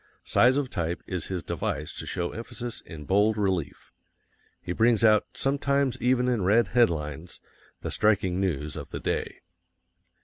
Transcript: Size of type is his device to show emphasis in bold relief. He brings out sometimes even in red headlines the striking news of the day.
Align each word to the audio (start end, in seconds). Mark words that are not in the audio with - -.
Size 0.23 0.57
of 0.57 0.71
type 0.71 1.03
is 1.05 1.27
his 1.27 1.43
device 1.43 1.93
to 1.99 2.07
show 2.07 2.31
emphasis 2.31 2.81
in 2.83 3.05
bold 3.05 3.37
relief. 3.37 3.91
He 4.59 4.71
brings 4.71 5.03
out 5.03 5.27
sometimes 5.35 6.01
even 6.01 6.27
in 6.27 6.41
red 6.43 6.69
headlines 6.69 7.39
the 7.81 7.91
striking 7.91 8.39
news 8.39 8.75
of 8.75 8.89
the 8.89 8.99
day. 8.99 9.41